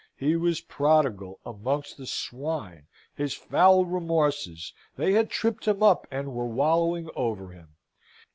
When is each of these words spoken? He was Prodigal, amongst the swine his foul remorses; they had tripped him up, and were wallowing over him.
He 0.17 0.35
was 0.35 0.61
Prodigal, 0.61 1.39
amongst 1.45 1.97
the 1.99 2.07
swine 2.07 2.87
his 3.13 3.35
foul 3.35 3.85
remorses; 3.85 4.73
they 4.95 5.11
had 5.13 5.29
tripped 5.29 5.67
him 5.67 5.83
up, 5.83 6.07
and 6.09 6.33
were 6.33 6.47
wallowing 6.47 7.07
over 7.15 7.49
him. 7.49 7.75